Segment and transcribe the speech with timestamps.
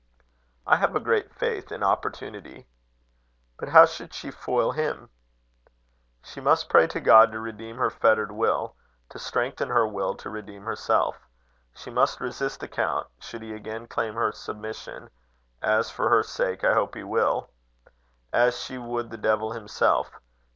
[0.65, 2.65] "I have a great faith in opportunity."
[3.59, 5.11] "But how should she foil him?"
[6.23, 8.75] "She must pray to God to redeem her fettered will
[9.09, 11.27] to strengthen her will to redeem herself.
[11.75, 15.11] She must resist the count, should he again claim her submission
[15.61, 17.51] (as, for her sake, I hope he will),
[18.33, 20.09] as she would the devil himself.